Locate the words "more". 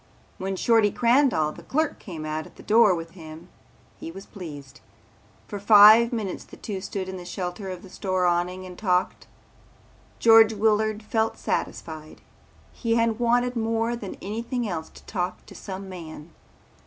13.55-13.95